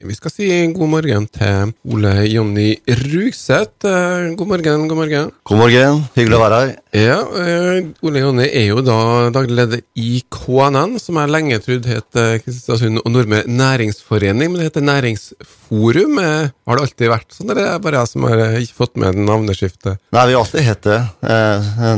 Vi 0.00 0.14
skal 0.16 0.32
si 0.32 0.46
god 0.72 0.88
morgen 0.88 1.26
til 1.28 1.74
Ole 1.92 2.22
Jonny 2.24 2.70
Rugseth. 2.88 3.84
Eh, 3.84 4.30
God 4.32 4.48
morgen, 4.48 4.86
god 4.88 4.96
morgen. 4.96 5.32
God 5.44 5.58
morgen, 5.60 5.98
hyggelig 6.14 6.38
å 6.38 6.40
være 6.40 6.60
her. 6.62 6.70
Ja, 6.96 7.18
eh, 7.36 7.90
Ole 8.08 8.22
Jonny 8.22 8.46
er 8.48 8.70
jo 8.70 8.80
da 8.80 8.96
daglig 9.34 9.58
leder 9.58 9.82
i 10.00 10.22
KNN, 10.32 10.96
som 11.04 11.20
jeg 11.20 11.32
lenge 11.34 11.60
trodde 11.60 11.92
het 11.92 12.16
eh, 12.16 12.38
Kristiansund 12.40 13.02
og 13.02 13.12
Nordmøre 13.12 13.44
Næringsforening, 13.44 14.48
men 14.48 14.56
det 14.62 14.70
heter 14.70 14.88
Næringsforum. 14.88 16.16
Har 16.16 16.80
det 16.80 16.86
alltid 16.86 17.12
vært 17.12 17.36
sånn, 17.36 17.52
eller 17.52 17.66
er 17.66 17.76
det 17.76 17.84
bare 17.84 18.00
jeg 18.00 18.12
som 18.14 18.28
har 18.30 18.44
ikke 18.62 18.80
fått 18.80 18.96
med 19.04 19.20
navneskiftet? 19.20 20.00
Nei, 20.16 20.26
vi 20.30 20.38
har 20.38 20.40
alltid 20.46 20.64
hett 20.64 20.88
det. 20.88 21.00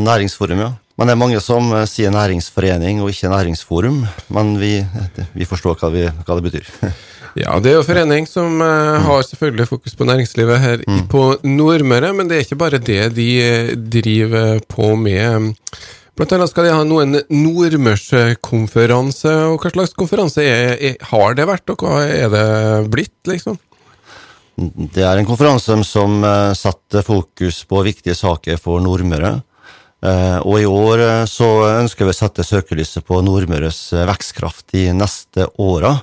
Næringsforum, 0.03 0.67
ja. 0.67 0.73
Men 1.03 1.11
det 1.11 1.17
er 1.17 1.19
mange 1.19 1.41
som 1.43 1.67
eh, 1.75 1.83
sier 1.91 2.13
næringsforening 2.15 3.01
og 3.03 3.09
ikke 3.11 3.27
næringsforum. 3.33 4.05
Men 4.31 4.53
vi, 4.61 4.87
vi 5.35 5.47
forstår 5.51 5.75
hva, 5.81 5.89
vi, 5.91 6.05
hva 6.07 6.37
det 6.39 6.45
betyr. 6.47 6.69
Ja, 7.33 7.57
det 7.65 7.71
er 7.71 7.79
jo 7.79 7.85
forening 7.87 8.27
som 8.29 8.61
eh, 8.61 9.07
har 9.07 9.23
selvfølgelig 9.25 9.65
fokus 9.71 9.95
på 9.97 10.05
næringslivet 10.05 10.59
her 10.61 10.83
mm. 10.85 11.09
på 11.09 11.41
Nordmøre, 11.49 12.13
men 12.13 12.29
det 12.29 12.37
er 12.37 12.45
ikke 12.45 12.61
bare 12.61 12.77
det 12.77 13.17
de 13.17 13.41
eh, 13.41 13.73
driver 13.73 14.61
på 14.69 14.93
med. 15.01 15.57
Blant 16.13 16.29
annet 16.37 16.53
skal 16.53 16.69
de 16.69 16.77
ha 16.77 16.85
noen 16.85 17.17
en 17.17 17.25
nordmørskonferanse, 17.33 19.33
og 19.49 19.65
hva 19.65 19.73
slags 19.73 19.97
konferanse 19.97 20.45
er, 20.45 20.77
er, 20.77 21.01
har 21.09 21.33
det 21.39 21.47
vært, 21.49 21.65
og 21.73 21.81
hva 21.87 22.05
er 22.05 22.29
det 22.37 22.45
blitt, 22.93 23.17
liksom? 23.33 23.57
Det 24.93 25.01
er 25.01 25.17
en 25.17 25.31
konferanse 25.31 25.73
som 25.89 26.21
setter 26.53 27.01
fokus 27.09 27.65
på 27.65 27.81
viktige 27.89 28.13
saker 28.19 28.61
for 28.61 28.77
Nordmøre. 28.85 29.41
Eh, 30.03 30.39
Og 30.43 30.59
i 30.59 30.67
år 30.67 31.03
eh, 31.03 31.25
så 31.31 31.49
ønsker 31.79 32.09
vi 32.09 32.15
å 32.15 32.17
sette 32.17 32.47
søkelyset 32.47 33.07
på 33.07 33.21
Nordmøres 33.23 33.93
eh, 33.95 34.07
vekstkraft 34.09 34.73
de 34.75 34.89
neste 34.97 35.47
åra. 35.63 36.01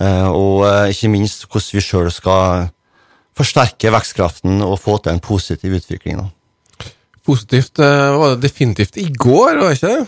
Og 0.00 0.62
ikke 0.88 1.10
minst 1.12 1.42
hvordan 1.50 1.74
vi 1.76 1.80
sjøl 1.84 2.06
skal 2.14 2.68
forsterke 3.36 3.90
vekstkraften 3.92 4.62
og 4.64 4.78
få 4.80 4.94
til 5.02 5.12
en 5.12 5.20
positiv 5.20 5.74
utvikling. 5.76 6.22
Positivt 7.26 7.82
var 7.82 8.32
det 8.32 8.46
definitivt 8.46 8.96
i 9.02 9.10
går, 9.10 9.58
var 9.58 9.74
det 9.74 9.76
ikke 9.76 9.90
det? 9.90 10.06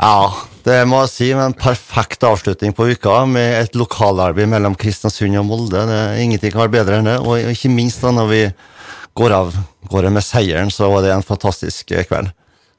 Ja, 0.00 0.30
det 0.68 0.78
må 0.86 1.00
jeg 1.02 1.12
si. 1.12 1.30
En 1.34 1.56
perfekt 1.58 2.22
avslutning 2.28 2.76
på 2.76 2.86
uka 2.92 3.24
med 3.26 3.56
et 3.64 3.74
lokalarbeid 3.74 4.52
mellom 4.52 4.76
Kristiansund 4.78 5.40
og 5.42 5.48
Molde. 5.48 5.82
Det, 5.90 6.00
ingenting 6.22 6.54
kan 6.54 6.62
være 6.68 6.76
bedre 6.78 7.00
enn 7.00 7.10
det. 7.10 7.18
Og 7.24 7.50
ikke 7.50 7.72
minst 7.72 8.04
da 8.04 8.12
når 8.14 8.30
vi 8.30 8.42
går 9.18 9.34
av 9.36 9.56
gårde 9.90 10.12
med 10.14 10.24
seieren, 10.24 10.70
så 10.70 10.90
var 10.92 11.02
det 11.06 11.14
en 11.14 11.26
fantastisk 11.26 11.90
eh, 11.96 12.06
kveld. 12.08 12.30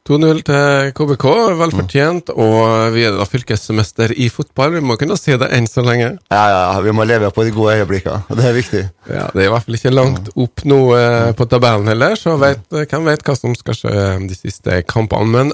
2-0 0.10 0.40
til 0.48 0.88
KBK, 0.98 1.26
velfortjent, 1.60 2.32
og 2.34 2.96
vi 2.96 3.04
er 3.06 3.14
da 3.14 3.26
fylkesmester 3.30 4.10
i 4.18 4.32
fotball. 4.34 4.74
Vi 4.74 4.82
må 4.82 4.96
kunne 4.98 5.14
si 5.20 5.36
det 5.38 5.52
enn 5.54 5.68
så 5.70 5.84
lenge. 5.86 6.16
Ja, 6.34 6.42
ja, 6.50 6.64
vi 6.82 6.94
må 6.98 7.06
leve 7.06 7.30
på 7.36 7.46
de 7.46 7.54
gode 7.54 7.76
øyeblikkene. 7.78 8.24
Det 8.34 8.48
er 8.50 8.56
viktig. 8.58 8.82
Ja, 9.06 9.28
Det 9.30 9.44
er 9.44 9.52
i 9.52 9.52
hvert 9.54 9.68
fall 9.68 9.78
ikke 9.78 9.94
langt 9.94 10.32
opp 10.34 10.66
nå 10.66 10.80
eh, 10.98 11.30
på 11.38 11.46
tabellen 11.52 11.92
heller, 11.94 12.18
så 12.18 12.34
vet, 12.42 12.66
hvem 12.74 13.06
vet 13.12 13.22
hva 13.28 13.38
som 13.38 13.54
skal 13.60 13.78
skje 13.78 14.08
de 14.26 14.40
siste 14.40 14.82
kampene. 14.90 15.30
Men 15.38 15.54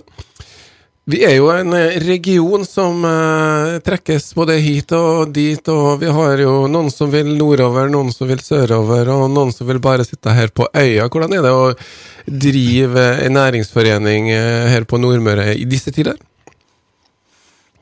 vi 1.08 1.22
er 1.24 1.38
jo 1.38 1.48
en 1.54 1.72
eh, 1.78 1.98
region 2.04 2.66
som 2.68 3.06
eh, 3.08 3.78
trekkes 3.86 4.26
både 4.36 4.58
hit 4.60 4.92
og 4.92 5.32
dit, 5.32 5.70
og 5.72 6.02
vi 6.02 6.10
har 6.12 6.42
jo 6.44 6.56
noen 6.68 6.92
som 6.92 7.12
vil 7.14 7.30
nordover, 7.38 7.88
noen 7.92 8.12
som 8.12 8.28
vil 8.28 8.42
sørover, 8.44 9.08
og 9.14 9.30
noen 9.32 9.54
som 9.56 9.70
vil 9.70 9.80
bare 9.84 10.04
sitte 10.08 10.36
her 10.36 10.52
på 10.52 10.68
øya. 10.68 11.08
Hvordan 11.08 11.38
er 11.38 11.46
det 11.46 11.54
å 11.56 11.70
drive 12.28 13.06
en 13.24 13.38
næringsforening 13.40 14.28
eh, 14.36 14.68
her 14.74 14.84
på 14.84 15.00
Nordmøre 15.00 15.54
i 15.56 15.64
disse 15.70 15.96
tider? 15.96 16.20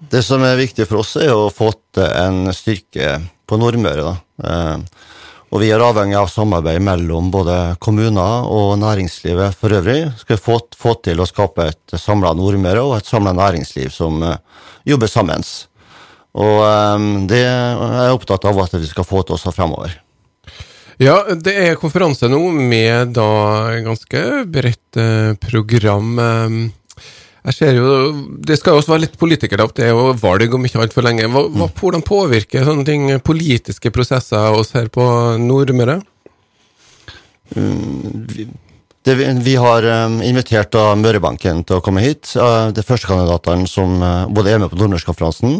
Det 0.05 0.21
som 0.21 0.45
er 0.45 0.61
viktig 0.61 0.85
for 0.85 1.01
oss, 1.01 1.15
er 1.17 1.33
å 1.33 1.49
få 1.49 1.71
til 1.97 2.05
en 2.05 2.53
styrke 2.53 3.17
på 3.49 3.57
Nordmøre. 3.57 4.05
Da. 4.05 4.15
Eh, 4.45 5.14
og 5.55 5.61
vi 5.63 5.69
er 5.71 5.79
avhengig 5.79 6.17
av 6.19 6.27
samarbeid 6.27 6.83
mellom 6.83 7.29
både 7.31 7.77
kommuner 7.79 8.47
og 8.51 8.73
næringslivet 8.81 9.55
for 9.55 9.71
øvrig. 9.77 10.01
Skal 10.19 10.39
få, 10.41 10.57
få 10.75 10.97
til 10.99 11.21
å 11.23 11.27
skape 11.29 11.69
et 11.71 11.95
samla 11.95 12.33
Nordmøre 12.35 12.81
og 12.83 12.97
et 12.97 13.07
samla 13.07 13.31
næringsliv 13.37 13.87
som 13.95 14.19
eh, 14.27 14.41
jobber 14.91 15.07
sammen. 15.07 15.45
Og 16.35 16.59
eh, 16.59 17.05
det 17.31 17.39
er 17.47 17.95
jeg 18.01 18.17
opptatt 18.17 18.49
av 18.51 18.59
at 18.65 18.75
vi 18.75 18.89
skal 18.89 19.07
få 19.07 19.23
til 19.23 19.37
også 19.37 19.55
fremover. 19.55 19.95
Ja, 20.99 21.21
det 21.31 21.55
er 21.55 21.79
konferanse 21.79 22.27
nå 22.27 22.41
med 22.51 23.15
da 23.15 23.29
ganske 23.87 24.25
bredt 24.51 24.99
eh, 24.99 25.37
program. 25.39 26.19
Jeg 27.45 27.53
ser 27.53 27.77
jo, 27.77 27.89
Det 28.41 28.57
skal 28.57 28.73
jo 28.73 28.81
også 28.81 28.95
være 28.95 29.03
litt 29.05 29.19
politikere 29.21 29.65
opp, 29.67 29.75
det 29.77 29.87
er 29.87 29.93
jo 29.93 30.15
valg 30.17 30.55
om 30.57 30.65
ikke 30.65 30.81
altfor 30.81 31.05
lenge. 31.05 31.27
Hva, 31.29 31.45
hva, 31.53 31.69
hvordan 31.77 32.05
påvirker 32.05 32.65
sånne 32.65 32.85
ting 32.87 33.07
politiske 33.25 33.91
prosesser 33.93 34.57
oss 34.57 34.73
her 34.77 34.89
på 34.93 35.05
Nordmøre? 35.41 35.99
Det, 39.05 39.13
vi, 39.13 39.27
vi 39.45 39.53
har 39.61 39.85
eh, 39.85 40.17
invitert 40.25 40.71
da 40.73 40.87
Mørebanken 40.97 41.61
til 41.67 41.77
å 41.77 41.83
komme 41.85 42.01
hit. 42.01 42.31
Uh, 42.33 42.73
det 42.73 42.81
er 42.81 42.87
førstekandidatene 42.87 43.69
som 43.69 43.99
eh, 44.01 44.25
både 44.33 44.55
er 44.55 44.63
med 44.63 44.73
på 44.73 44.79
Nordmørskonferansen. 44.81 45.59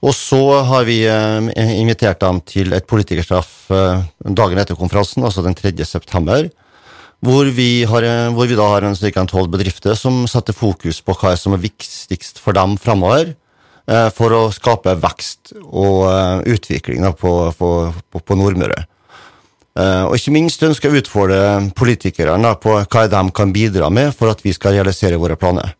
Og 0.00 0.14
så 0.16 0.40
har 0.64 0.86
vi 0.88 1.02
eh, 1.04 1.50
invitert 1.76 2.22
dem 2.22 2.40
til 2.48 2.72
et 2.72 2.86
politikerstraff 2.88 3.50
eh, 3.74 4.06
dagen 4.24 4.60
etter 4.60 4.78
konferansen, 4.78 5.26
altså 5.26 5.44
den 5.44 5.56
3. 5.58 5.74
september. 5.84 6.48
Hvor 7.20 7.50
vi, 7.52 7.84
har, 7.84 8.02
eh, 8.02 8.32
hvor 8.32 8.48
vi 8.48 8.56
da 8.56 8.66
har 8.72 8.86
en 8.86 8.96
ca. 8.96 9.24
tolv 9.28 9.50
bedrifter 9.52 9.94
som 9.94 10.22
setter 10.28 10.56
fokus 10.56 11.02
på 11.04 11.16
hva 11.20 11.34
som 11.36 11.52
er 11.52 11.64
viktigst 11.66 12.40
for 12.40 12.56
dem 12.56 12.78
framover. 12.80 13.34
eh, 13.86 14.08
For 14.10 14.32
å 14.32 14.52
skape 14.52 14.96
vekst 14.96 15.52
og 15.60 16.08
eh, 16.08 16.54
utvikling 16.54 17.04
på, 17.12 17.52
på, 17.58 17.92
på, 18.20 18.36
Nordmøre. 18.36 18.86
Og 19.80 20.16
ikke 20.16 20.32
minst 20.34 20.62
ønsker 20.66 20.90
jeg 20.90 20.92
å 20.92 21.00
utfordre 21.00 21.42
politikerne 21.78 22.50
på 22.60 22.72
hva 22.82 23.04
de 23.08 23.20
kan 23.32 23.52
bidra 23.54 23.88
med 23.88 24.10
for 24.12 24.28
at 24.28 24.42
vi 24.42 24.52
skal 24.52 24.74
realisere 24.74 25.16
våre 25.16 25.38
planer. 25.40 25.76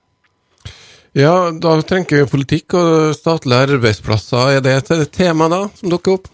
Ja, 1.12 1.50
da 1.50 1.74
trenger 1.82 2.22
vi 2.22 2.30
politikk 2.30 2.76
og 2.78 3.16
statlige 3.18 3.74
arbeidsplasser. 3.74 4.54
Er 4.56 4.62
det 4.62 4.76
et 4.78 5.10
tema 5.12 5.50
da, 5.50 5.64
som 5.74 5.90
dukker 5.90 6.20
opp? 6.20 6.30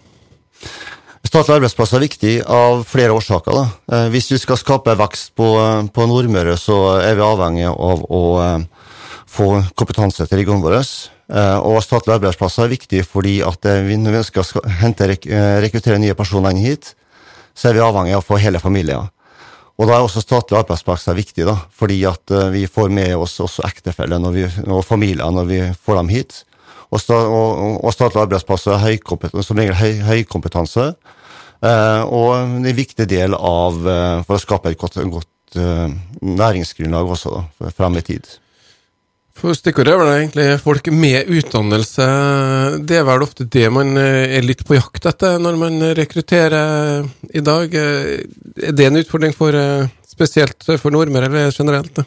Statlige 1.27 1.57
arbeidsplasser 1.59 1.99
er 1.99 2.05
viktig 2.05 2.35
av 2.47 2.85
flere 2.87 3.15
årsaker. 3.17 3.57
Da. 3.57 3.65
Eh, 3.97 4.09
Hvis 4.15 4.29
vi 4.31 4.39
skal 4.39 4.59
skape 4.61 4.95
vekst 4.99 5.33
på, 5.35 5.49
på 5.91 6.07
Nordmøre, 6.07 6.55
så 6.61 7.01
er 7.01 7.17
vi 7.19 7.25
avhengig 7.25 7.67
av 7.73 8.05
å 8.05 8.23
eh, 8.45 8.93
få 9.27 9.49
kompetanse 9.75 10.27
til 10.29 10.43
regionen 10.43 10.63
vår. 10.63 10.79
Eh, 10.79 11.57
Og 11.67 11.81
statlige 11.83 12.21
arbeidsplasser 12.21 12.67
er 12.67 12.75
viktig 12.77 13.03
fordi 13.09 13.41
at 13.43 13.67
eh, 13.67 13.83
vi, 13.89 13.99
når 13.99 14.21
vi 14.21 14.45
å 14.45 14.65
hente, 14.85 15.11
eh, 15.11 15.59
rekruttere 15.65 15.99
nye 15.99 16.15
personer 16.15 16.55
inn 16.55 16.63
hit, 16.63 16.95
så 17.57 17.71
er 17.71 17.79
vi 17.79 17.83
avhengig 17.83 18.15
av 18.15 18.23
å 18.23 18.29
få 18.29 18.39
hele 18.39 18.63
familier. 18.63 19.09
Og 19.77 19.91
da 19.91 19.97
er 19.97 20.07
også 20.07 20.23
statlige 20.23 20.63
arbeidsplasser 20.63 21.17
viktig, 21.17 21.45
da, 21.49 21.57
fordi 21.75 22.05
at 22.09 22.31
eh, 22.31 22.53
vi 22.55 22.69
får 22.71 22.93
med 22.93 23.17
oss 23.19 23.35
også 23.43 23.67
ektefeller 23.67 24.23
og 24.69 24.85
familier 24.87 25.35
når 25.35 25.51
vi 25.51 25.61
får 25.75 26.01
dem 26.05 26.15
hit. 26.15 26.45
Og, 26.87 27.01
sta, 27.03 27.19
og, 27.19 27.83
og 27.83 27.93
statlige 27.93 28.29
arbeidsplasser 28.29 28.77
er 28.77 28.85
høy, 28.85 29.43
som 29.43 29.59
regel 29.59 29.75
høy, 29.75 29.93
høykompetanse. 30.07 30.93
Eh, 30.95 31.13
og 31.65 32.33
det 32.63 32.71
er 32.71 32.73
en 32.73 32.81
viktig 32.81 33.07
del 33.11 33.37
av 33.37 33.87
eh, 33.89 34.25
for 34.27 34.37
å 34.37 34.43
skape 34.43 34.73
et 34.73 34.81
godt, 34.81 34.99
godt 35.13 35.61
eh, 35.61 35.95
næringsgrunnlag 36.21 37.15
også, 37.17 37.33
da, 37.37 37.71
frem 37.77 37.97
i 38.01 38.05
tid. 38.07 38.29
For 39.37 39.53
Stikkordet 39.53 39.93
er 39.93 40.01
vel 40.01 40.11
egentlig 40.15 40.47
folk 40.65 40.87
med 40.97 41.29
utdannelse. 41.29 42.05
Det 42.89 42.97
er 42.97 43.05
vel 43.05 43.25
ofte 43.27 43.45
det 43.53 43.67
man 43.73 43.93
eh, 44.01 44.39
er 44.39 44.47
litt 44.47 44.65
på 44.69 44.79
jakt 44.79 45.09
etter 45.13 45.37
når 45.43 45.59
man 45.61 45.87
rekrutterer 45.99 47.05
i 47.37 47.45
dag. 47.45 47.75
Eh, 47.77 48.27
Er 48.57 48.73
det 48.73 48.87
en 48.89 48.97
utfordring 48.97 49.35
for 49.37 49.53
eh, 49.53 49.89
spesielt 50.09 50.65
for 50.81 50.95
nordmenn, 50.95 51.29
eller 51.29 51.53
generelt? 51.53 52.01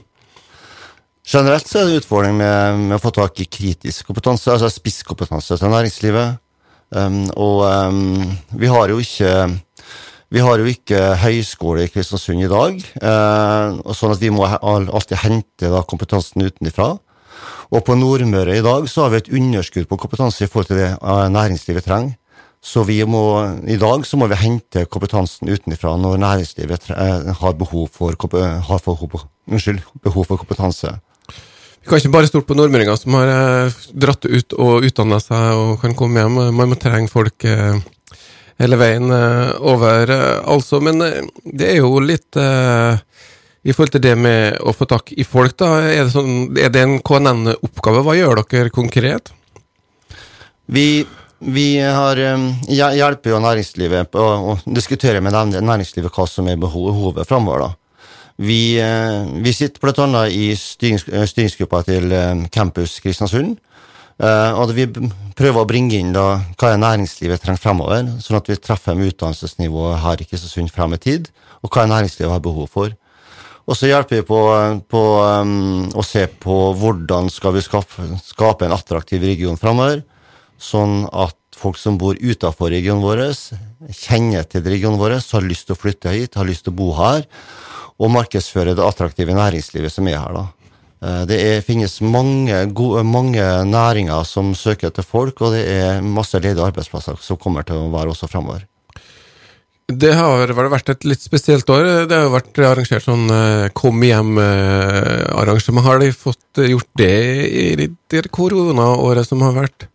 Generelt 1.30 1.68
så 1.70 1.78
er 1.78 1.86
det 1.86 1.92
en 1.94 2.02
utfordring 2.02 2.38
med, 2.40 2.80
med 2.88 2.98
å 2.98 3.04
få 3.04 3.12
tak 3.14 3.38
i 3.44 3.46
kritisk 3.46 4.08
kompetanse, 4.10 4.50
altså 4.50 4.72
spisskompetanse 4.74 5.60
til 5.62 5.70
næringslivet. 5.70 6.40
Um, 6.90 7.28
og 7.38 7.66
um, 7.68 8.38
vi 8.58 8.70
har 8.72 8.90
jo 8.90 8.98
ikke 9.02 9.34
vi 10.30 10.42
har 10.46 10.62
jo 10.62 10.68
ikke 10.70 11.16
høyskole 11.24 11.88
i 11.88 11.90
Kristiansund 11.90 12.44
i 12.46 12.50
dag, 12.50 12.76
eh, 12.78 13.94
sånn 13.98 14.12
at 14.14 14.22
vi 14.22 14.30
må 14.30 14.46
alltid 14.46 15.24
hente 15.24 15.72
da, 15.74 15.82
kompetansen 15.82 16.46
utenfra. 16.46 16.92
Og 17.74 17.82
på 17.86 17.96
Nordmøre 17.98 18.60
i 18.60 18.62
dag 18.66 18.86
så 18.90 19.08
har 19.08 19.16
vi 19.16 19.24
et 19.24 19.32
underskudd 19.40 19.88
på 19.90 19.98
kompetanse 19.98 20.46
i 20.46 20.50
forhold 20.50 20.70
til 20.70 20.82
det 20.84 20.92
eh, 20.94 21.26
næringslivet 21.34 21.88
trenger. 21.90 22.14
Så 22.62 22.84
vi 22.84 23.00
må, 23.08 23.24
i 23.72 23.78
dag 23.80 24.06
så 24.06 24.20
må 24.20 24.28
vi 24.30 24.38
hente 24.38 24.84
kompetansen 24.92 25.50
utenfra 25.50 25.96
når 25.98 26.22
næringslivet 26.22 26.90
eh, 26.94 27.34
har 27.42 27.58
behov 27.58 27.90
for, 27.96 28.14
har 28.14 28.86
for, 28.86 29.26
unnskyld, 29.50 29.82
behov 30.04 30.30
for 30.30 30.44
kompetanse. 30.44 30.94
Vi 31.90 31.96
kan 31.96 32.04
ikke 32.04 32.14
bare 32.14 32.28
stole 32.30 32.46
på 32.46 32.54
nordmøringer 32.54 32.98
som 33.02 33.16
har 33.18 33.30
eh, 33.34 33.78
dratt 33.98 34.28
ut 34.30 34.54
og 34.62 34.84
utdanna 34.86 35.18
seg 35.24 35.58
og 35.58 35.80
kan 35.82 35.96
komme 35.98 36.22
hjem. 36.22 36.36
Man 36.54 36.70
må 36.70 36.76
trenge 36.78 37.10
folk 37.10 37.42
eh, 37.50 37.80
hele 38.62 38.78
veien 38.78 39.10
eh, 39.10 39.56
over, 39.72 40.14
altså. 40.54 40.78
Men 40.86 41.02
det 41.42 41.72
er 41.72 41.80
jo 41.80 41.98
litt 41.98 42.38
I 42.38 43.74
forhold 43.74 43.96
til 43.96 44.06
det 44.06 44.14
med 44.22 44.62
å 44.62 44.76
få 44.78 44.86
tak 44.86 45.10
i 45.18 45.26
folk, 45.26 45.58
da. 45.58 45.72
Er 45.88 46.04
det, 46.04 46.14
sånn, 46.14 46.54
er 46.62 46.70
det 46.70 46.86
en 46.86 46.96
KNN-oppgave? 47.02 48.06
Hva 48.06 48.18
gjør 48.20 48.44
dere 48.44 48.70
konkret? 48.70 49.34
Vi 50.70 51.08
Vi 51.42 51.68
har, 51.80 52.20
hjelper 52.70 53.34
jo 53.34 53.42
næringslivet 53.42 54.14
på 54.14 54.20
å 54.22 54.60
diskutere 54.68 55.26
med 55.26 55.34
næringslivet 55.34 56.14
hva 56.14 56.30
som 56.30 56.54
er 56.54 56.62
behovet 56.62 57.26
framover. 57.26 57.72
Vi, 58.40 58.80
vi 59.44 59.52
sitter 59.52 59.84
bl.a. 59.84 60.22
i 60.32 60.54
styrings, 60.56 61.04
styringsgruppa 61.04 61.82
til 61.84 62.14
Campus 62.56 62.94
Kristiansund. 63.04 63.58
Og 64.20 64.72
vi 64.76 64.86
prøver 65.36 65.60
å 65.60 65.68
bringe 65.68 66.00
inn 66.00 66.14
da, 66.16 66.40
hva 66.60 66.72
er 66.72 66.80
næringslivet 66.80 67.44
trenger 67.44 67.60
fremover, 67.60 68.08
sånn 68.24 68.40
at 68.40 68.48
vi 68.48 68.58
treffer 68.60 68.96
med 68.96 69.12
utdannelsesnivået 69.14 70.00
her 70.04 70.24
i 70.24 70.28
Kristiansund 70.28 70.72
frem 70.72 70.96
i 70.96 71.02
tid, 71.04 71.30
og 71.64 71.72
hva 71.72 71.84
er 71.84 71.92
næringslivet 71.92 72.32
har 72.32 72.44
behov 72.44 72.72
for. 72.72 72.96
Og 73.70 73.78
så 73.78 73.92
hjelper 73.92 74.18
vi 74.18 74.26
på, 74.26 74.40
på 74.90 75.02
um, 75.22 75.90
å 75.94 76.04
se 76.06 76.24
på 76.42 76.56
hvordan 76.80 77.30
skal 77.30 77.54
vi 77.54 77.62
skape, 77.62 78.08
skape 78.26 78.66
en 78.66 78.74
attraktiv 78.74 79.22
region 79.22 79.60
framover, 79.62 80.02
sånn 80.58 81.04
at 81.14 81.38
folk 81.60 81.78
som 81.78 82.00
bor 82.02 82.18
utenfor 82.18 82.74
regionen 82.74 83.04
vår, 83.04 83.22
kjenner 83.94 84.48
til 84.50 84.66
regionen 84.66 84.98
vår, 85.00 85.20
har 85.22 85.46
lyst 85.46 85.70
til 85.70 85.78
å 85.78 85.80
flytte 85.80 86.16
hit, 86.16 86.40
har 86.40 86.50
lyst 86.50 86.66
til 86.66 86.74
å 86.74 86.80
bo 86.80 86.90
her, 86.98 87.28
og 88.00 88.14
markedsføre 88.14 88.76
det 88.78 88.86
attraktive 88.86 89.36
næringslivet 89.36 89.94
som 89.94 90.08
er 90.08 90.20
her. 90.20 90.34
da. 90.40 90.46
Eh, 91.00 91.22
det 91.30 91.40
er, 91.44 91.62
finnes 91.66 92.00
mange, 92.02 92.66
gode, 92.76 93.04
mange, 93.08 93.44
næringer 93.66 94.26
som 94.28 94.52
søker 94.56 94.90
etter 94.90 95.06
folk, 95.06 95.42
og 95.42 95.56
det 95.56 95.64
er 95.72 96.04
masse 96.04 96.40
ledige 96.40 96.66
arbeidsplasser 96.66 97.20
som 97.24 97.40
kommer 97.40 97.68
til 97.68 97.80
å 97.80 97.92
være 97.94 98.16
også 98.16 98.32
framover. 98.32 98.66
Det 99.90 100.12
har 100.14 100.52
vært 100.54 100.92
et 100.94 101.06
litt 101.08 101.24
spesielt 101.24 101.70
år. 101.74 102.06
Det 102.06 102.14
har 102.14 102.28
jo 102.28 102.34
vært 102.36 102.60
arrangert 102.62 103.08
sånn 103.08 103.24
eh, 103.34 103.70
kom 103.74 104.04
hjem-arrangement. 104.06 105.86
Har 105.88 106.04
de 106.04 106.12
fått 106.14 106.62
gjort 106.62 106.92
det 107.00 107.16
i 107.48 107.88
det 108.14 108.28
koronaåret 108.30 109.26
som 109.26 109.42
har 109.48 109.56
vært? 109.56 109.88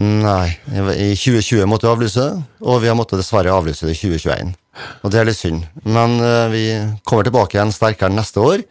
Nei, 0.00 0.48
i 0.74 1.12
2020 1.14 1.68
måtte 1.70 1.86
vi 1.86 1.92
avlyse, 1.92 2.24
og 2.66 2.80
vi 2.82 2.90
har 2.90 2.96
måttet 2.98 3.20
dessverre 3.20 3.52
avlyse 3.54 3.86
det 3.86 3.94
i 3.94 4.00
2021. 4.00 4.54
Og 5.06 5.12
det 5.12 5.20
er 5.20 5.28
litt 5.28 5.38
synd. 5.38 5.68
Men 5.86 6.16
uh, 6.18 6.50
vi 6.50 6.64
kommer 7.06 7.26
tilbake 7.26 7.58
igjen 7.58 7.70
sterkere 7.74 8.10
neste 8.14 8.42
år, 8.42 8.64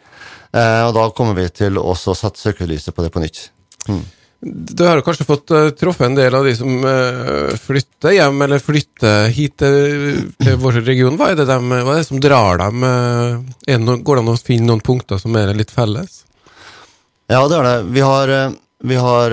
uh, 0.52 0.82
og 0.90 0.92
da 0.98 1.06
kommer 1.16 1.38
vi 1.38 1.48
til 1.48 1.80
å 1.80 1.96
sette 1.96 2.36
søkelyset 2.36 2.92
på 2.92 3.06
det 3.06 3.12
på 3.14 3.24
nytt. 3.24 3.46
Mm. 3.88 4.04
Du 4.44 4.84
har 4.84 5.00
kanskje 5.00 5.24
fått 5.24 5.52
uh, 5.56 5.70
truffet 5.72 6.10
en 6.10 6.18
del 6.18 6.34
av 6.36 6.44
de 6.44 6.52
som 6.56 6.84
uh, 6.84 7.54
flytter 7.56 8.18
hjem, 8.18 8.42
eller 8.44 8.60
flytter 8.60 9.30
hit 9.32 9.56
til, 9.62 10.18
til 10.36 10.58
vår 10.60 10.82
region. 10.84 11.16
Hva 11.16 11.30
er, 11.32 11.38
det 11.40 11.46
de, 11.48 11.56
hva 11.72 11.94
er 11.94 12.02
det 12.02 12.08
som 12.10 12.20
drar 12.20 12.60
dem? 12.60 12.84
Uh, 12.84 13.78
noen, 13.78 14.02
går 14.04 14.20
det 14.20 14.24
an 14.26 14.34
å 14.34 14.36
finne 14.36 14.68
noen 14.68 14.84
punkter 14.84 15.22
som 15.22 15.36
er 15.40 15.54
litt 15.56 15.72
felles? 15.72 16.20
Ja, 17.32 17.40
det 17.48 17.56
er 17.56 17.70
det. 17.70 17.78
Vi 17.96 18.04
har, 18.04 18.34
vi 18.84 18.98
har 19.00 19.32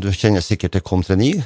Du 0.00 0.10
kjenner 0.12 0.44
sikkert 0.44 0.76
til 0.76 0.84
Kom39. 0.84 1.40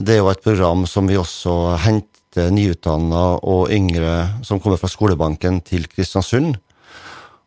Det 0.00 0.16
er 0.16 0.22
jo 0.22 0.30
et 0.32 0.42
program 0.42 0.86
som 0.88 1.06
vi 1.08 1.18
også 1.20 1.76
henter 1.84 2.50
nyutdanna 2.50 3.24
og 3.44 3.70
yngre 3.70 4.40
som 4.46 4.60
kommer 4.60 4.80
fra 4.80 4.88
skolebanken 4.90 5.60
til 5.66 5.84
Kristiansund. 5.90 6.56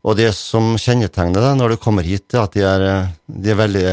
Og 0.06 0.14
det 0.20 0.30
som 0.38 0.76
kjennetegner 0.78 1.42
deg 1.42 1.58
når 1.58 1.74
du 1.74 1.82
kommer 1.82 2.06
hit, 2.06 2.30
er 2.36 2.44
at 2.44 2.54
de, 2.54 2.62
er, 2.62 2.86
de, 3.26 3.50
er 3.52 3.58
veldig, 3.58 3.88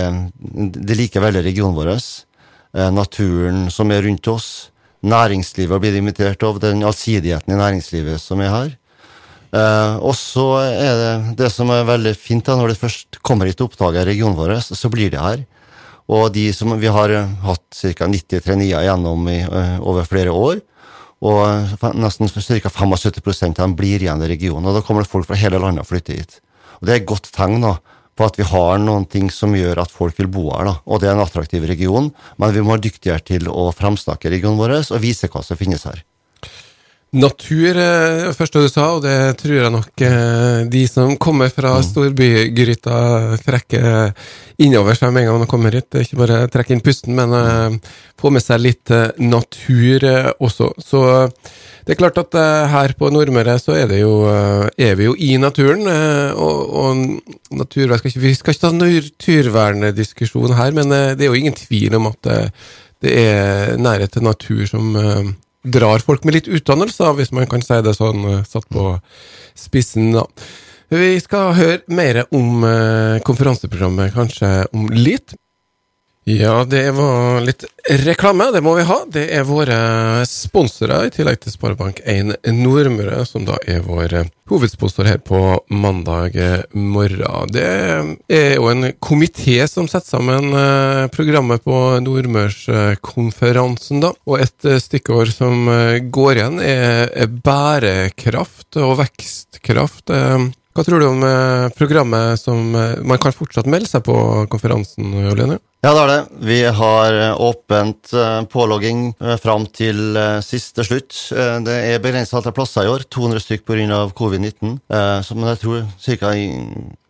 de 0.76 0.98
liker 0.98 1.24
veldig 1.24 1.44
regionen 1.46 1.78
vår. 1.78 1.94
Eh, 1.96 2.90
naturen 2.92 3.70
som 3.72 3.90
er 3.92 4.04
rundt 4.04 4.28
oss. 4.28 4.50
Næringslivet 5.02 5.80
blir 5.82 5.96
invitert 5.98 6.44
av, 6.46 6.60
den 6.60 6.84
allsidigheten 6.86 7.54
i 7.54 7.58
næringslivet 7.58 8.20
som 8.20 8.44
er 8.44 8.52
her. 8.52 8.74
Eh, 9.52 9.96
og 10.00 10.14
så 10.16 10.46
er 10.64 10.94
det 10.96 11.36
det 11.42 11.50
som 11.52 11.70
er 11.74 11.84
veldig 11.88 12.14
fint, 12.16 12.44
da, 12.46 12.56
når 12.56 12.72
det 12.72 12.80
først 12.80 13.20
kommer 13.24 13.50
hit 13.50 13.60
og 13.60 13.70
oppdager 13.70 14.08
regionen 14.08 14.38
vår, 14.38 14.56
så 14.64 14.90
blir 14.92 15.12
det 15.12 15.20
her. 15.20 15.44
Og 16.12 16.30
de 16.34 16.48
som 16.56 16.72
vi 16.80 16.90
har 16.92 17.12
hatt 17.44 17.66
ca. 17.76 18.08
90 18.08 18.44
traineer 18.44 18.86
gjennom 18.88 19.28
i, 19.30 19.42
uh, 19.46 19.78
over 19.86 20.08
flere 20.08 20.32
år, 20.34 20.60
og 21.22 21.92
nesten 21.94 22.32
ca. 22.32 22.72
75 22.72 23.52
av 23.52 23.60
dem 23.60 23.76
blir 23.78 24.02
igjen 24.02 24.24
i 24.24 24.30
regionen. 24.32 24.66
og 24.66 24.74
Da 24.74 24.82
kommer 24.82 25.04
det 25.04 25.12
folk 25.12 25.28
fra 25.28 25.38
hele 25.38 25.60
landet 25.62 25.84
og 25.84 25.92
flytter 25.92 26.18
hit. 26.18 26.40
Og 26.80 26.88
Det 26.88 26.94
er 26.94 27.00
et 27.00 27.06
godt 27.06 27.30
tegn 27.30 27.62
da, 27.62 27.76
på 28.18 28.26
at 28.26 28.36
vi 28.36 28.44
har 28.44 28.80
noen 28.82 29.06
ting 29.06 29.30
som 29.30 29.54
gjør 29.54 29.84
at 29.84 29.94
folk 29.94 30.18
vil 30.18 30.26
bo 30.26 30.50
her. 30.50 30.64
da, 30.64 30.74
Og 30.84 31.00
det 31.00 31.08
er 31.08 31.14
en 31.14 31.24
attraktiv 31.24 31.62
region, 31.64 32.12
men 32.36 32.52
vi 32.52 32.60
må 32.60 32.74
være 32.74 32.88
dyktigere 32.88 33.22
til 33.24 33.46
å 33.46 33.70
fremsnakke 33.72 34.32
regionen 34.32 34.58
vår 34.58 34.90
og 34.90 35.00
vise 35.00 35.28
hva 35.28 35.44
som 35.44 35.56
finnes 35.56 35.84
her. 35.84 36.02
Natur 37.12 37.76
er 37.76 38.22
det 38.24 38.36
første 38.38 38.60
du 38.64 38.70
sa, 38.72 38.86
og 38.96 39.02
det 39.04 39.34
tror 39.36 39.58
jeg 39.58 39.72
nok 39.74 40.02
eh, 40.06 40.62
de 40.72 40.80
som 40.88 41.10
kommer 41.20 41.50
fra 41.52 41.74
mm. 41.76 41.84
storbygryta, 41.84 43.00
trekker 43.44 44.14
innover 44.64 44.96
seg 44.96 45.12
med 45.12 45.26
en 45.26 45.28
gang 45.28 45.44
de 45.44 45.48
kommer 45.50 45.76
hit. 45.76 45.92
Ikke 46.00 46.16
bare 46.22 46.38
trekke 46.48 46.72
inn 46.72 46.80
pusten, 46.80 47.12
men 47.18 47.34
eh, 47.36 47.76
få 48.16 48.32
med 48.32 48.40
seg 48.40 48.64
litt 48.64 48.94
eh, 48.96 49.12
natur 49.20 50.08
også. 50.40 50.70
Så 50.80 51.04
det 51.84 51.92
er 51.92 52.00
klart 52.00 52.22
at 52.22 52.40
her 52.72 52.96
på 52.96 53.12
Nordmøre 53.12 53.58
så 53.60 53.76
er, 53.76 53.92
jo, 54.00 54.24
er 54.72 54.96
vi 54.96 55.10
jo 55.10 55.12
i 55.12 55.34
naturen. 55.42 55.84
Og, 56.32 56.74
og 56.80 57.06
natur, 57.58 57.92
skal 57.92 58.08
ikke, 58.08 58.24
vi 58.24 58.34
skal 58.38 58.56
ikke 58.56 58.64
ta 58.64 58.72
naturverndiskusjon 58.78 60.56
her, 60.56 60.72
men 60.80 60.88
det 60.88 61.26
er 61.26 61.28
jo 61.28 61.36
ingen 61.44 61.60
tvil 61.60 62.00
om 62.00 62.08
at 62.14 62.34
det 63.04 63.16
er 63.26 63.76
nærhet 63.82 64.14
til 64.14 64.24
natur 64.30 64.64
som 64.70 64.94
drar 65.62 66.02
folk 66.02 66.24
med 66.26 66.36
litt 66.38 66.50
utdannelse, 66.50 67.12
hvis 67.18 67.32
man 67.34 67.48
kan 67.50 67.62
si 67.62 67.78
det 67.84 67.94
sånn, 67.96 68.24
eh, 68.30 68.44
satt 68.48 68.68
på 68.72 68.98
spissen. 69.54 70.12
da. 70.12 70.26
Vi 70.92 71.16
skal 71.20 71.54
høre 71.56 71.80
mer 71.88 72.26
om 72.30 72.64
eh, 72.64 73.20
konferanseprogrammet 73.24 74.12
kanskje 74.12 74.66
om 74.72 74.88
litt. 74.90 75.34
Ja, 76.24 76.60
det 76.62 76.84
var 76.94 77.40
litt 77.42 77.64
reklame, 77.90 78.44
det 78.54 78.60
må 78.62 78.76
vi 78.76 78.84
ha. 78.86 79.00
Det 79.10 79.24
er 79.34 79.42
våre 79.42 80.22
sponsorer, 80.30 81.08
i 81.08 81.10
tillegg 81.10 81.40
til 81.42 81.50
Sparebank1 81.50 82.36
Nordmøre, 82.54 83.24
som 83.26 83.42
da 83.48 83.56
er 83.66 83.80
vår 83.82 84.14
hovedsponsor 84.46 85.08
her 85.10 85.18
på 85.18 85.40
mandag 85.74 86.38
morgen. 86.78 87.50
Det 87.50 87.64
er 88.38 88.54
jo 88.54 88.68
en 88.70 88.92
komité 89.02 89.66
som 89.66 89.88
setter 89.90 90.12
sammen 90.12 90.54
eh, 90.54 91.08
programmet 91.10 91.66
på 91.66 91.80
Nordmørskonferansen, 92.06 94.04
da. 94.06 94.12
Og 94.22 94.46
et 94.46 94.70
stikkord 94.84 95.34
som 95.34 95.66
eh, 95.74 95.98
går 96.06 96.38
igjen, 96.38 96.62
er 96.62 97.34
bærekraft 97.42 98.78
og 98.78 99.00
vekstkraft. 99.02 100.14
Eh, 100.14 100.46
hva 100.72 100.86
tror 100.86 101.02
du 101.02 101.10
om 101.10 101.26
programmet 101.76 102.40
som 102.40 102.70
man 102.72 103.18
kan 103.20 103.34
fortsatt 103.36 103.66
melde 103.68 103.90
seg 103.90 104.06
på 104.06 104.14
konferansen, 104.54 105.10
Jolene? 105.26 105.58
Ja, 105.82 105.90
det 105.96 106.02
er 106.02 106.10
det. 106.12 106.18
Vi 106.46 106.56
har 106.78 107.16
eh, 107.18 107.40
åpent 107.42 108.12
eh, 108.14 108.42
pålogging 108.46 109.08
eh, 109.18 109.34
fram 109.42 109.64
til 109.66 110.14
siste 110.46 110.84
slutt. 110.86 111.16
Det 111.66 111.74
er 111.74 111.98
begrensa 112.04 112.36
antall 112.38 112.54
plasser 112.54 112.86
i 112.86 112.92
år, 112.92 113.02
200 113.10 113.42
stykk 113.42 113.64
pga. 113.66 113.98
covid-19. 114.14 114.76
Men 114.86 115.50
jeg 115.50 115.60
tror 115.64 115.88
ca. 116.04 116.30
i 116.38 116.46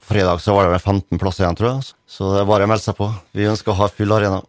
fredag 0.01 0.41
så 0.41 0.57
var 0.57 0.73
det 0.73 0.81
15 0.81 1.21
plasser 1.21 1.45
igjen, 1.45 1.61
tror 1.61 1.71
jeg. 1.75 1.93
Så 2.09 2.33
det 2.33 2.41
er 2.41 2.49
bare 2.49 2.65
å 2.65 2.73
melde 2.73 2.87
seg 2.87 2.97
på. 2.97 3.11
Vi 3.37 3.51
ønsker 3.53 3.75
å 3.75 3.79
ha 3.83 3.91
full 3.93 4.17
arena. 4.17 4.41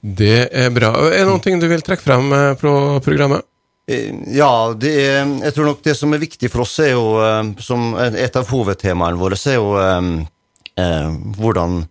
Det 0.00 0.48
er 0.48 0.72
bra. 0.72 0.94
Er 1.10 1.18
det 1.18 1.28
noen 1.28 1.44
ting 1.44 1.60
du 1.60 1.68
vil 1.68 1.84
trekke 1.84 2.06
frem 2.06 2.32
på 2.64 2.74
programmet? 3.04 3.44
Ja, 3.90 4.72
er, 4.72 5.36
jeg 5.44 5.52
tror 5.52 5.72
nok 5.74 5.84
det 5.84 5.98
som 6.00 6.16
er 6.16 6.24
viktig 6.24 6.48
for 6.48 6.64
oss, 6.64 6.78
er 6.80 6.94
jo 6.94 7.60
som 7.60 7.92
et 8.08 8.40
av 8.40 8.48
hovedtemaene 8.48 9.20
våre, 9.20 9.36
er 9.36 9.60
jo 9.60 9.74
eh, 9.76 11.08
hvordan 11.36 11.82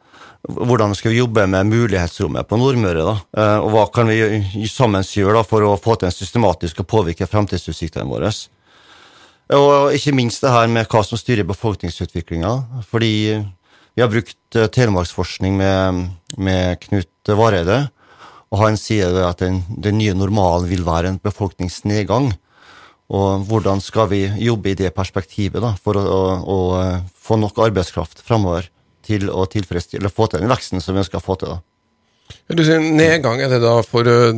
hvordan 0.47 0.95
skal 0.95 1.11
vi 1.11 1.19
jobbe 1.19 1.43
med 1.51 1.67
mulighetsrommet 1.67 2.47
på 2.47 2.57
Nordmøre? 2.59 3.03
da? 3.03 3.15
Eh, 3.35 3.57
og 3.59 3.73
hva 3.73 3.85
kan 3.91 4.07
vi 4.07 4.67
sammen 4.71 5.03
gjøre 5.03 5.41
da, 5.41 5.43
for 5.43 5.65
å 5.67 5.75
få 5.79 5.97
til 5.99 6.09
en 6.09 6.15
systematisk 6.15 6.79
og 6.83 6.89
påvirke 6.89 7.27
fremtidsutsiktene 7.27 8.07
våre? 8.07 8.31
Og 9.55 9.95
ikke 9.97 10.13
minst 10.15 10.43
det 10.45 10.53
her 10.53 10.69
med 10.71 10.87
hva 10.87 11.03
som 11.03 11.19
styrer 11.19 11.47
befolkningsutviklinga. 11.49 12.83
Fordi 12.87 13.13
vi 13.97 14.03
har 14.03 14.11
brukt 14.11 14.55
eh, 14.55 14.69
telemarksforskning 14.71 15.57
med, 15.59 16.03
med 16.37 16.79
Knut 16.85 17.33
Vareide, 17.35 17.89
og 18.49 18.63
han 18.63 18.79
sier 18.81 19.13
at 19.27 19.43
den, 19.43 19.61
den 19.69 19.99
nye 19.99 20.15
normalen 20.17 20.69
vil 20.69 20.85
være 20.87 21.11
en 21.11 21.19
befolkningsnedgang. 21.21 22.31
Og 23.09 23.45
hvordan 23.49 23.81
skal 23.81 24.07
vi 24.11 24.23
jobbe 24.41 24.71
i 24.71 24.77
det 24.77 24.93
perspektivet 24.95 25.61
da, 25.61 25.75
for 25.81 25.97
å, 25.97 26.05
å, 26.05 26.33
å 26.39 26.57
få 27.17 27.37
nok 27.41 27.59
arbeidskraft 27.65 28.23
framover? 28.25 28.69
Til 29.09 29.27
å 29.33 29.47
tilfredsstille 29.49 30.13
få 30.13 30.29
til 30.29 30.43
den 30.43 30.51
veksten 30.51 30.83
som 30.83 30.95
vi 30.95 31.03
ønsker 31.03 31.19
å 31.19 31.25
få 31.25 31.37
til. 31.41 31.57
da. 31.57 31.61
Du 32.49 32.61
sier 32.65 32.81
Nedgang, 32.81 33.41
er 33.41 33.51
det 33.51 33.59
da 33.61 33.75
for 33.85 34.05
uh, 34.09 34.33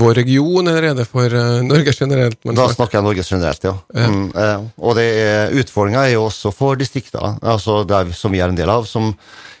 vår 0.00 0.14
region, 0.22 0.64
eller 0.64 0.90
er 0.90 0.96
det 0.96 1.06
for 1.08 1.28
uh, 1.28 1.60
Norge 1.64 1.92
generelt? 1.96 2.38
da 2.56 2.66
snakker 2.72 2.98
jeg 2.98 3.06
Norge 3.06 3.24
generelt, 3.24 3.66
ja. 3.68 3.74
ja. 3.96 4.08
Mm, 4.08 4.26
uh, 4.32 4.64
og 4.80 4.96
det 4.96 5.06
er, 5.20 5.52
utfordringa 5.60 6.06
er 6.06 6.14
jo 6.14 6.26
også 6.28 6.54
for 6.56 6.80
distrikter, 6.80 7.36
altså 7.40 7.82
der 7.88 8.12
som 8.16 8.32
vi 8.32 8.40
er 8.40 8.52
en 8.52 8.56
del 8.56 8.72
av, 8.72 8.88
som 8.88 9.12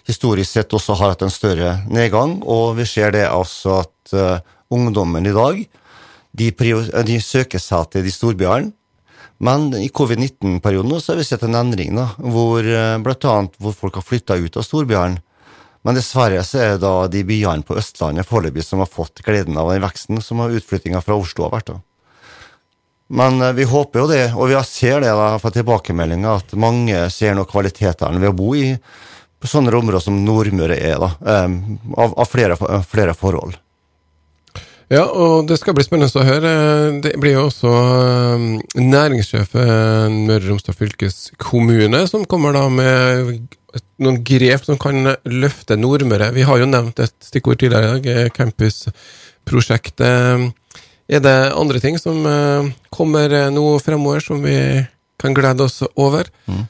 historisk 0.08 0.48
sett 0.48 0.72
også 0.76 0.96
har 0.96 1.14
hatt 1.14 1.26
en 1.26 1.32
større 1.32 1.74
nedgang. 1.92 2.38
Og 2.48 2.72
vi 2.80 2.88
ser 2.88 3.12
det 3.14 3.26
altså 3.28 3.82
at 3.84 4.14
ungdommen 4.72 5.28
i 5.28 5.34
dag 5.34 5.60
de, 6.40 6.48
de 7.06 7.18
søker 7.22 7.62
seg 7.62 7.92
til 7.92 8.06
de 8.06 8.12
storbyene 8.14 8.72
men 9.40 9.70
i 9.80 9.88
covid-19-perioden 9.88 11.00
så 11.00 11.12
har 11.12 11.20
vi 11.20 11.24
sett 11.24 11.42
en 11.46 11.56
endring, 11.56 11.94
da, 11.96 12.10
hvor, 12.20 12.60
bl.a. 12.60 12.98
blant 13.00 13.24
annet, 13.24 13.54
hvor 13.56 13.76
folk 13.76 13.96
har 13.96 14.04
flytta 14.04 14.36
ut 14.36 14.58
av 14.60 14.66
storbyene. 14.66 15.22
Men 15.80 15.96
dessverre 15.96 16.42
så 16.44 16.58
er 16.60 16.74
det 16.74 16.82
da 16.82 17.06
de 17.08 17.22
byene 17.24 17.64
på 17.64 17.78
Østlandet 17.80 18.28
foreløpig 18.28 18.66
som 18.66 18.82
har 18.84 18.90
fått 18.90 19.22
gleden 19.24 19.56
av 19.56 19.70
den 19.72 19.80
veksten 19.80 20.20
som 20.20 20.42
utflyttinga 20.44 21.00
fra 21.00 21.16
Oslo 21.16 21.46
har 21.46 21.54
vært. 21.54 21.72
da. 21.72 21.78
Men 23.10 23.40
vi 23.56 23.64
håper 23.64 24.02
jo 24.02 24.10
det, 24.10 24.26
og 24.36 24.52
vi 24.52 24.60
ser 24.68 25.00
det 25.00 25.14
da 25.16 25.32
fra 25.40 25.50
tilbakemeldinger, 25.54 26.44
at 26.44 26.52
mange 26.52 27.00
ser 27.10 27.32
noe 27.34 27.48
kvalitetene 27.48 28.20
ved 28.20 28.34
å 28.34 28.36
bo 28.36 28.52
i 28.54 28.74
på 29.40 29.48
sånne 29.48 29.72
områder 29.72 30.04
som 30.04 30.20
Nordmøre 30.20 30.76
er, 30.76 31.00
da, 31.00 31.08
av, 31.96 32.12
av 32.12 32.28
flere, 32.28 32.60
flere 32.84 33.16
forhold. 33.16 33.56
Ja, 34.90 35.04
og 35.06 35.44
det 35.46 35.54
skal 35.60 35.76
bli 35.76 35.84
spennende 35.86 36.18
å 36.18 36.24
høre. 36.26 36.50
Det 37.04 37.12
blir 37.22 37.36
jo 37.36 37.44
også 37.46 37.70
um, 37.70 38.58
næringssjefen 38.74 40.16
Møre 40.26 40.42
og 40.42 40.48
Romsdal 40.48 40.74
fylkeskommune 40.80 42.00
som 42.10 42.24
kommer 42.26 42.50
da 42.58 42.64
med 42.74 43.54
noen 44.02 44.18
grep 44.26 44.66
som 44.66 44.74
kan 44.82 45.14
løfte 45.30 45.78
Nordmøre. 45.78 46.34
Vi 46.34 46.42
har 46.42 46.58
jo 46.58 46.66
nevnt 46.66 46.98
et 47.04 47.14
stikkord 47.22 47.62
tidligere 47.62 47.86
i 47.86 47.90
dag, 47.92 48.02
eh, 48.10 48.34
campusprosjektet. 48.34 50.50
Er 51.10 51.20
det 51.22 51.54
andre 51.54 51.78
ting 51.82 51.98
som 52.02 52.26
uh, 52.26 52.66
kommer 52.90 53.50
nå 53.54 53.78
fremover 53.84 54.20
som 54.26 54.42
vi 54.42 54.82
kan 55.22 55.34
glede 55.38 55.62
oss 55.70 55.86
over? 55.94 56.26
Mm. 56.50 56.66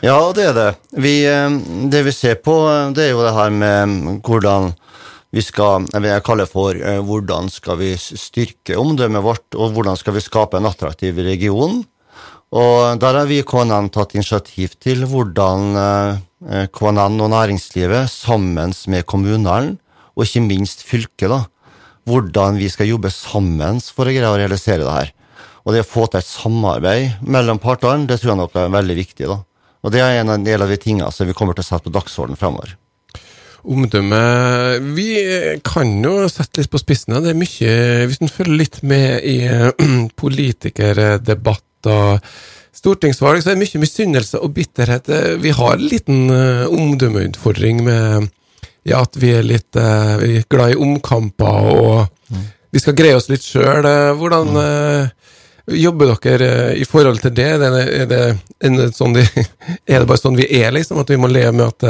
Ja, 0.00 0.32
det 0.32 0.44
er 0.48 0.54
det. 0.56 0.72
Vi, 0.96 1.28
eh, 1.28 1.60
det 1.92 2.08
vi 2.08 2.12
ser 2.16 2.40
på, 2.40 2.56
det 2.96 3.04
er 3.04 3.12
jo 3.12 3.20
det 3.26 3.36
her 3.36 3.52
med 3.52 4.24
hvordan 4.24 4.72
vi 5.34 5.44
skal 5.44 5.84
jeg 5.92 6.24
kaller 6.24 6.48
for 6.48 6.76
eh, 6.76 7.00
hvordan 7.04 7.50
skal 7.52 7.78
vi 7.82 7.92
styrke 7.98 8.78
omdømmet 8.80 9.24
vårt, 9.24 9.46
og 9.56 9.74
hvordan 9.76 9.98
skal 10.00 10.16
vi 10.16 10.24
skape 10.24 10.56
en 10.56 10.68
attraktiv 10.68 11.20
region. 11.20 11.82
Og 12.48 13.00
Der 13.00 13.14
har 13.14 13.28
vi 13.28 13.42
i 13.42 13.44
KNN 13.44 13.90
tatt 13.92 14.14
initiativ 14.16 14.78
til 14.80 15.04
hvordan 15.04 15.76
eh, 15.76 16.64
KNN 16.72 17.20
og 17.20 17.30
næringslivet 17.34 18.08
sammen 18.08 18.72
med 18.88 19.04
kommunene, 19.04 19.76
og 20.16 20.24
ikke 20.24 20.46
minst 20.48 20.82
fylket, 20.82 21.28
da, 21.28 21.44
hvordan 22.08 22.56
vi 22.56 22.72
skal 22.72 22.88
jobbe 22.88 23.12
sammen 23.12 23.82
for 23.84 24.08
å 24.08 24.16
greie 24.16 24.32
å 24.32 24.40
realisere 24.40 24.80
det 24.80 24.96
her. 24.96 25.14
Og 25.68 25.76
det 25.76 25.84
å 25.84 25.90
få 25.90 26.08
til 26.08 26.22
et 26.22 26.30
samarbeid 26.30 27.20
mellom 27.20 27.60
partene, 27.60 28.08
det 28.08 28.22
tror 28.22 28.32
jeg 28.32 28.40
nok 28.40 28.56
er 28.56 28.72
veldig 28.72 28.96
viktig. 28.96 29.28
da. 29.28 29.42
Og 29.84 29.92
det 29.92 30.00
er 30.00 30.24
en 30.24 30.44
del 30.44 30.64
av 30.64 30.72
de 30.72 30.80
tingene 30.80 31.12
som 31.12 31.28
vi 31.28 31.36
kommer 31.36 31.52
til 31.52 31.66
å 31.66 31.68
sette 31.68 31.90
på 31.90 31.98
dagsordenen 32.00 32.40
fremover 32.40 32.78
omdømme 33.68 34.20
Vi 34.96 35.10
kan 35.66 35.90
jo 36.04 36.28
sette 36.32 36.60
litt 36.62 36.72
på 36.72 36.80
spissen. 36.80 37.16
Det 37.22 37.30
er 37.32 37.38
mye 37.38 37.72
Hvis 38.08 38.22
en 38.22 38.32
følger 38.32 38.60
litt 38.62 38.78
med 38.86 39.24
i 39.28 39.36
politikerdebatter, 40.22 42.18
stortingsvalg, 42.78 43.42
så 43.42 43.50
er 43.50 43.54
det 43.56 43.64
mye 43.64 43.82
misunnelse 43.82 44.36
og 44.42 44.54
bitterhet. 44.56 45.06
Vi 45.42 45.50
har 45.54 45.72
en 45.74 45.88
liten 45.90 46.30
uh, 46.30 46.66
omdømmeutfordring 46.70 47.76
med 47.86 48.28
ja, 48.88 49.02
at 49.02 49.16
vi 49.20 49.34
er 49.36 49.44
litt 49.44 49.74
vi 49.74 50.38
er 50.38 50.46
glad 50.48 50.72
i 50.72 50.78
omkamper, 50.80 51.56
og 51.74 52.06
mm. 52.32 52.44
vi 52.72 52.78
skal 52.80 52.96
greie 52.96 53.16
oss 53.18 53.28
litt 53.28 53.44
sjøl. 53.44 53.84
hvordan 54.16 54.46
uh, 54.56 55.08
Jobber 55.68 56.14
dere 56.24 56.74
i 56.80 56.84
forhold 56.88 57.18
til 57.20 57.34
det? 57.36 57.48
Er 57.58 57.58
det, 57.60 57.82
er 57.92 58.06
det, 58.08 58.20
er 58.64 58.76
det, 58.78 58.86
sånn 58.96 59.12
de, 59.12 59.24
er 59.90 60.00
det 60.00 60.08
bare 60.08 60.20
sånn 60.20 60.38
vi 60.38 60.46
er, 60.62 60.70
liksom? 60.72 61.02
At 61.02 61.10
vi 61.12 61.18
må 61.20 61.28
leve 61.28 61.52
med 61.52 61.66
at 61.68 61.84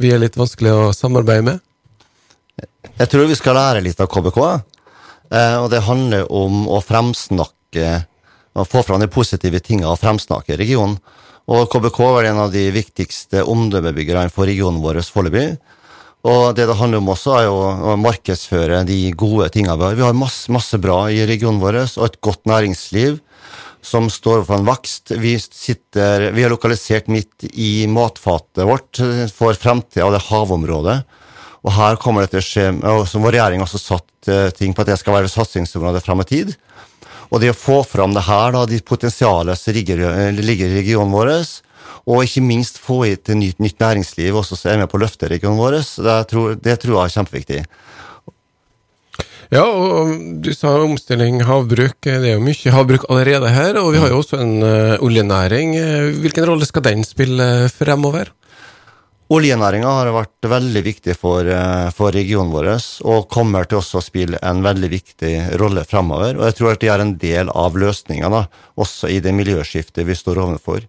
vi 0.00 0.12
er 0.12 0.22
litt 0.22 0.38
vanskelig 0.38 0.72
å 0.72 0.92
samarbeide 0.96 1.46
med? 1.46 1.60
Jeg 2.98 3.10
tror 3.12 3.28
vi 3.28 3.38
skal 3.38 3.56
lære 3.58 3.82
litt 3.84 4.00
av 4.00 4.08
KBK. 4.12 4.38
Eh, 5.32 5.56
og 5.60 5.68
det 5.72 5.84
handler 5.86 6.28
om 6.32 6.66
å 6.68 6.80
fremsnakke 6.84 7.90
å 8.52 8.64
få 8.68 8.82
fram 8.84 9.00
de 9.00 9.08
positive 9.12 9.62
tingene 9.64 9.92
og 9.92 10.00
fremsnakke 10.00 10.58
regionen. 10.60 10.98
Og 11.52 11.66
KBK 11.72 12.00
er 12.06 12.30
en 12.30 12.42
av 12.44 12.52
de 12.54 12.68
viktigste 12.74 13.42
omdømmebyggerne 13.48 14.30
for 14.32 14.48
regionen 14.48 14.82
vår 14.84 15.00
foreløpig. 15.08 15.56
Og 16.28 16.52
det 16.54 16.68
det 16.70 16.76
handler 16.78 17.02
om 17.02 17.10
også, 17.10 17.32
er 17.34 17.48
å 17.50 17.96
markedsføre 17.98 18.84
de 18.86 18.98
gode 19.18 19.48
tingene 19.54 19.74
vi 19.80 19.88
har. 19.88 19.96
Vi 19.98 20.06
har 20.06 20.14
masse, 20.14 20.52
masse 20.54 20.78
bra 20.78 21.08
i 21.10 21.24
regionen 21.26 21.58
vår, 21.62 21.80
og 21.98 22.06
et 22.06 22.20
godt 22.22 22.46
næringsliv 22.46 23.18
som 23.82 24.06
står 24.10 24.44
for 24.46 24.60
en 24.60 24.68
vokst. 24.68 25.10
Vi, 25.18 25.34
sitter, 25.42 26.30
vi 26.32 26.44
er 26.46 26.52
lokalisert 26.52 27.10
midt 27.10 27.48
i 27.50 27.88
matfatet 27.90 28.64
vårt 28.68 29.00
for 29.34 29.58
fremtida 29.58 30.08
det 30.14 30.22
havområdet. 30.28 31.00
Og 31.62 31.74
her 31.76 31.98
kommer 32.02 32.24
det 32.24 32.32
til 32.32 32.40
å 32.40 32.46
skje, 32.46 32.66
og 32.90 33.04
som 33.10 33.22
Vår 33.22 33.36
regjering 33.36 33.62
også 33.62 33.78
satt 33.78 34.30
uh, 34.30 34.48
ting 34.54 34.74
på 34.74 34.82
at 34.82 34.92
det 34.92 34.98
skal 34.98 35.18
være 35.18 35.30
satsingsområde 35.30 36.02
frem 36.02 36.22
i 36.24 36.28
tid. 36.30 36.54
Og 37.32 37.40
det 37.42 37.52
å 37.52 37.58
få 37.58 37.80
fram 37.86 38.14
det 38.14 38.26
her, 38.26 38.54
da, 38.54 38.64
de 38.68 38.80
potensialet 38.84 39.58
som 39.58 39.74
ligger, 39.74 40.02
ligger, 40.36 40.68
i 40.68 40.82
regionen 40.82 41.14
vår, 41.14 41.30
og 42.02 42.26
ikke 42.26 42.42
minst 42.44 42.80
få 42.82 43.04
hit 43.06 43.30
nytt, 43.30 43.60
nytt 43.62 43.78
næringsliv 43.80 44.36
også 44.36 44.58
som 44.58 44.72
er 44.72 44.82
med 44.82 44.90
på 44.90 44.98
å 44.98 45.04
løfte 45.04 45.30
regionen 45.30 45.60
vår, 45.60 45.78
det 46.02 46.18
tror, 46.32 46.58
det 46.58 46.76
tror 46.82 46.96
jeg 46.96 47.04
er 47.04 47.14
kjempeviktig. 47.16 47.60
Ja, 49.52 49.66
og 49.68 50.12
du 50.40 50.48
sa 50.56 50.70
omstilling, 50.80 51.42
havbruk. 51.44 51.98
Det 52.00 52.14
er 52.16 52.38
jo 52.38 52.44
mye 52.44 52.70
havbruk 52.72 53.02
allerede 53.12 53.50
her. 53.52 53.76
Og 53.82 53.90
vi 53.92 53.98
har 54.00 54.08
jo 54.08 54.22
også 54.22 54.38
en 54.40 54.54
uh, 54.64 55.02
oljenæring. 55.04 55.74
Hvilken 56.22 56.46
rolle 56.48 56.64
skal 56.64 56.86
den 56.86 57.04
spille 57.04 57.68
fremover? 57.68 58.30
Oljenæringa 59.32 59.90
har 59.98 60.08
vært 60.12 60.48
veldig 60.48 60.82
viktig 60.84 61.16
for, 61.16 61.48
for, 61.96 62.12
regionen 62.12 62.52
vår, 62.52 62.70
og 63.08 63.28
kommer 63.32 63.68
til 63.68 63.78
også 63.78 64.00
å 64.00 64.04
spille 64.04 64.40
en 64.44 64.60
veldig 64.64 64.90
viktig 64.92 65.32
rolle 65.60 65.84
fremover. 65.88 66.36
Og 66.36 66.48
jeg 66.48 66.56
tror 66.58 66.72
at 66.72 66.82
de 66.82 66.90
er 66.92 67.04
en 67.04 67.14
del 67.20 67.52
av 67.52 67.76
løsninga, 67.80 68.42
også 68.76 69.08
i 69.08 69.20
det 69.24 69.32
miljøskiftet 69.36 70.04
vi 70.08 70.16
står 70.16 70.42
overfor. 70.42 70.84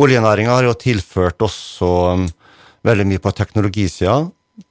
Oljenæringa 0.00 0.58
har 0.58 0.68
jo 0.68 0.76
tilført 0.80 1.44
også 1.44 1.92
veldig 2.84 3.08
mye 3.08 3.24
på 3.24 3.32
teknologisida 3.36 4.18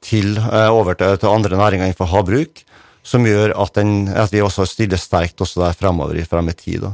til, 0.02 0.36
over 0.70 0.98
til, 0.98 1.18
til 1.22 1.34
andre 1.34 1.58
næringer 1.58 1.90
innenfor 1.90 2.14
havbruk 2.14 2.66
som 3.04 3.26
gjør 3.26 3.56
at, 3.58 3.74
den, 3.78 4.08
at 4.10 4.34
vi 4.34 4.44
også 4.44 4.68
stiller 4.70 5.00
sterkt 5.02 5.42
også 5.42 5.66
der 5.66 5.78
fremover 5.78 6.20
i 6.20 6.28
frem 6.28 6.52
i 6.52 6.58
tid. 6.58 6.86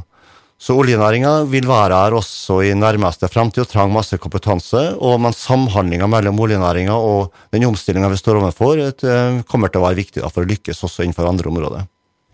Så 0.58 0.74
oljenæringa 0.74 1.44
vil 1.46 1.68
være 1.70 1.94
her 1.94 2.16
også 2.18 2.56
i 2.66 2.72
nærmeste 2.74 3.28
fremtid 3.30 3.62
og 3.62 3.68
trenger 3.70 3.94
masse 3.94 4.18
kompetanse. 4.18 4.80
og 4.98 5.20
Men 5.20 5.32
samhandlinga 5.32 6.08
mellom 6.10 6.40
oljenæringa 6.40 6.96
og 6.96 7.30
den 7.54 7.68
omstillinga 7.68 8.10
vi 8.10 8.18
står 8.18 8.40
overfor, 8.40 8.74
eh, 8.82 9.42
kommer 9.46 9.70
til 9.70 9.80
å 9.80 9.86
være 9.86 10.02
viktig 10.02 10.24
for 10.32 10.42
å 10.42 10.50
lykkes 10.50 10.82
også 10.82 11.04
innenfor 11.04 11.30
andre 11.30 11.48
områder. 11.48 11.86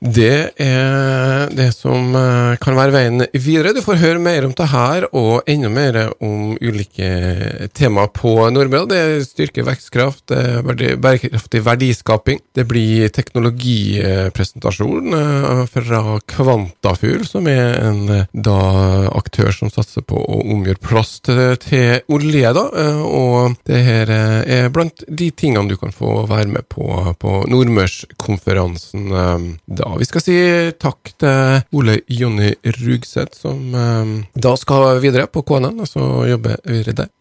Det 0.04 0.52
er 0.60 1.48
det 1.56 1.70
som 1.72 2.12
eh, 2.12 2.60
kan 2.60 2.76
være 2.76 2.92
veien 2.92 3.24
videre. 3.32 3.72
Du 3.72 3.80
får 3.80 3.96
høre 4.02 4.20
mer 4.20 4.44
om 4.44 4.52
det 4.52 4.66
her, 4.68 5.06
og 5.16 5.48
enda 5.48 5.70
mer 5.72 5.96
om 6.20 6.58
ulike 6.60 7.08
temaer 7.72 8.12
på 8.12 8.34
Nordmøre. 8.52 8.84
Det 8.90 8.98
er 9.00 9.24
styrke, 9.24 9.64
vekstkraft, 9.64 10.28
bærekraftig 11.00 11.64
verdiskaping. 11.64 12.36
Det 12.52 12.68
blir 12.68 13.08
teknologipresentasjon 13.16 15.16
eh, 15.16 15.64
fra 15.72 16.20
Kvantafugl, 16.34 17.24
som 17.24 17.48
er 17.48 17.80
en 17.86 18.28
da, 18.28 18.58
aktør 19.08 19.56
som 19.56 19.72
satser 19.72 20.04
på 20.04 20.20
å 20.20 20.42
omgjøre 20.44 20.84
plast 20.84 21.32
til 21.64 22.04
olje. 22.12 22.52
Da. 22.60 22.66
Eh, 22.84 23.00
og 23.08 23.56
det 23.64 23.80
her 23.88 24.12
er 24.12 24.68
blant 24.74 25.00
de 25.08 25.32
tingene 25.32 25.70
du 25.72 25.80
kan 25.80 25.96
få 25.96 26.28
være 26.28 26.52
med 26.52 26.68
på 26.68 26.92
på 27.20 27.44
Nordmørskonferansen 27.48 29.08
da 29.64 29.93
vi 30.00 30.08
skal 30.08 30.24
si 30.24 30.36
takk 30.80 31.12
til 31.20 31.78
Ole 31.78 31.98
Jonny 32.10 32.52
Rugseth, 32.80 33.38
som 33.44 33.74
eh, 33.74 34.14
da 34.34 34.54
skal 34.60 35.02
videre 35.04 35.28
på 35.30 35.44
KNN, 35.46 35.84
og 35.84 35.90
så 35.90 36.08
jobber 36.28 36.58
videre 36.68 36.98
der. 37.04 37.14